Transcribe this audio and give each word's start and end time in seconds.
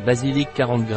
Basilic 0.00 0.48
40 0.54 0.86
g. 0.88 0.94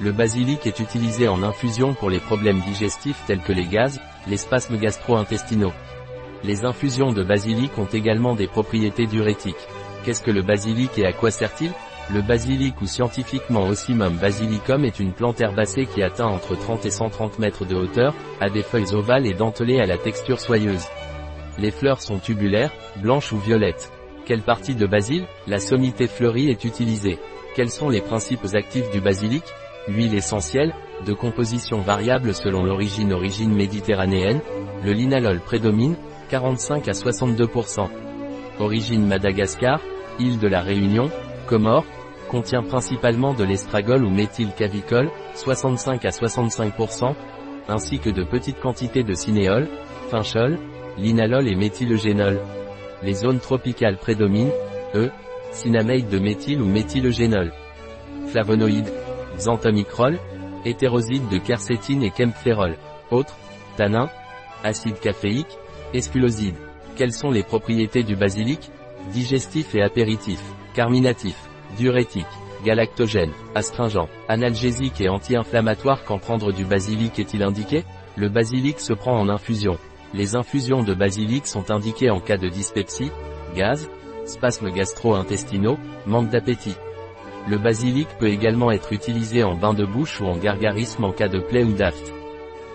Le 0.00 0.12
basilic 0.12 0.66
est 0.66 0.80
utilisé 0.80 1.28
en 1.28 1.42
infusion 1.42 1.94
pour 1.94 2.10
les 2.10 2.18
problèmes 2.18 2.60
digestifs 2.60 3.22
tels 3.26 3.40
que 3.40 3.52
les 3.52 3.66
gaz, 3.66 4.00
les 4.26 4.36
spasmes 4.36 4.76
gastro-intestinaux. 4.76 5.72
Les 6.44 6.64
infusions 6.64 7.12
de 7.12 7.22
basilic 7.22 7.78
ont 7.78 7.86
également 7.86 8.34
des 8.34 8.48
propriétés 8.48 9.06
diurétiques. 9.06 9.68
Qu'est-ce 10.04 10.22
que 10.22 10.30
le 10.30 10.42
basilic 10.42 10.98
et 10.98 11.06
à 11.06 11.12
quoi 11.12 11.30
sert-il? 11.30 11.72
Le 12.12 12.20
basilic 12.20 12.80
ou 12.82 12.86
scientifiquement 12.86 13.66
Ocimum 13.68 14.16
basilicum 14.16 14.84
est 14.84 14.98
une 14.98 15.12
plante 15.12 15.40
herbacée 15.40 15.86
qui 15.86 16.02
atteint 16.02 16.26
entre 16.26 16.56
30 16.56 16.84
et 16.84 16.90
130 16.90 17.38
mètres 17.38 17.64
de 17.64 17.76
hauteur, 17.76 18.12
a 18.40 18.50
des 18.50 18.62
feuilles 18.62 18.92
ovales 18.92 19.26
et 19.26 19.34
dentelées 19.34 19.80
à 19.80 19.86
la 19.86 19.98
texture 19.98 20.40
soyeuse. 20.40 20.86
Les 21.58 21.70
fleurs 21.70 22.02
sont 22.02 22.18
tubulaires, 22.18 22.72
blanches 22.96 23.32
ou 23.32 23.38
violettes. 23.38 23.92
Quelle 24.28 24.42
partie 24.42 24.74
de 24.74 24.86
basil 24.86 25.24
La 25.46 25.58
sommité 25.58 26.06
fleurie 26.06 26.50
est 26.50 26.64
utilisée. 26.64 27.18
Quels 27.56 27.70
sont 27.70 27.88
les 27.88 28.02
principes 28.02 28.44
actifs 28.52 28.90
du 28.90 29.00
basilic? 29.00 29.42
L'huile 29.88 30.14
essentielle, 30.14 30.74
de 31.06 31.14
composition 31.14 31.78
variable 31.78 32.34
selon 32.34 32.62
l'origine 32.62 33.14
origine 33.14 33.54
méditerranéenne, 33.54 34.42
le 34.84 34.92
linalol 34.92 35.40
prédomine, 35.40 35.96
45 36.28 36.88
à 36.88 36.92
62%. 36.92 37.88
Origine 38.60 39.06
Madagascar, 39.06 39.80
île 40.18 40.38
de 40.38 40.46
la 40.46 40.60
Réunion, 40.60 41.08
Comores, 41.46 41.86
contient 42.30 42.62
principalement 42.62 43.32
de 43.32 43.44
l'estragol 43.44 44.04
ou 44.04 44.10
méthylcavicol, 44.10 45.08
65 45.36 46.04
à 46.04 46.10
65%, 46.10 47.14
ainsi 47.66 47.98
que 47.98 48.10
de 48.10 48.24
petites 48.24 48.60
quantités 48.60 49.04
de 49.04 49.14
cinéol, 49.14 49.68
finchol, 50.10 50.58
linalol 50.98 51.48
et 51.48 51.56
méthylogénol. 51.56 52.42
Les 53.02 53.14
zones 53.14 53.40
tropicales 53.40 53.96
prédominent, 53.96 54.52
E, 54.94 55.10
cinamide 55.52 56.08
de 56.08 56.18
méthyle 56.18 56.62
ou 56.62 56.66
méthylogénol. 56.66 57.52
Flavonoïdes, 58.28 58.92
xanthomicrol, 59.38 60.18
hétéroside 60.64 61.28
de 61.28 61.38
quercétine 61.38 62.02
et 62.02 62.10
kempférol. 62.10 62.76
Autres, 63.10 63.36
tanins, 63.76 64.10
acide 64.64 64.98
caféique, 64.98 65.58
esculoside. 65.94 66.56
Quelles 66.96 67.12
sont 67.12 67.30
les 67.30 67.42
propriétés 67.42 68.02
du 68.02 68.16
basilic? 68.16 68.70
Digestif 69.12 69.74
et 69.74 69.82
apéritif, 69.82 70.40
carminatif, 70.74 71.36
diurétique, 71.76 72.26
galactogène, 72.64 73.32
astringent, 73.54 74.08
analgésique 74.28 75.00
et 75.00 75.08
anti-inflammatoire 75.08 76.04
quand 76.04 76.18
prendre 76.18 76.52
du 76.52 76.64
basilic 76.64 77.18
est-il 77.18 77.42
indiqué? 77.42 77.84
Le 78.16 78.28
basilic 78.28 78.80
se 78.80 78.92
prend 78.92 79.18
en 79.18 79.28
infusion. 79.28 79.78
Les 80.14 80.36
infusions 80.36 80.82
de 80.82 80.94
basilic 80.94 81.46
sont 81.46 81.70
indiquées 81.70 82.10
en 82.10 82.20
cas 82.20 82.38
de 82.38 82.48
dyspepsie, 82.48 83.10
gaz, 83.54 83.90
spasmes 84.24 84.70
gastro-intestinaux, 84.70 85.78
manque 86.06 86.30
d'appétit. 86.30 86.76
Le 87.48 87.58
basilic 87.58 88.08
peut 88.18 88.28
également 88.28 88.70
être 88.70 88.92
utilisé 88.92 89.42
en 89.42 89.54
bain 89.54 89.74
de 89.74 89.84
bouche 89.84 90.20
ou 90.20 90.26
en 90.26 90.36
gargarisme 90.36 91.04
en 91.04 91.12
cas 91.12 91.28
de 91.28 91.40
plaie 91.40 91.64
ou 91.64 91.72
d'aft. 91.72 92.12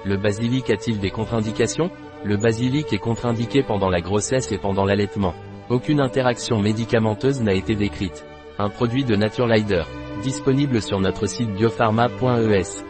Le 0.06 0.18
basilic 0.18 0.70
a-t-il 0.70 1.00
des 1.00 1.12
contre-indications? 1.12 1.90
Le 2.24 2.38
basilic 2.38 2.92
est 2.94 2.98
contre-indiqué 2.98 3.64
pendant 3.64 3.90
la 3.90 4.02
grossesse 4.02 4.52
et 4.52 4.58
pendant 4.58 4.86
l'allaitement. 4.86 5.34
Aucune 5.70 6.02
interaction 6.02 6.60
médicamenteuse 6.60 7.42
n'a 7.42 7.54
été 7.54 7.76
décrite. 7.76 8.26
Un 8.60 8.70
produit 8.70 9.06
de 9.06 9.16
Naturelider. 9.16 9.84
Disponible 10.22 10.82
sur 10.82 11.00
notre 11.00 11.26
site 11.26 11.54
biopharma.es. 11.54 12.84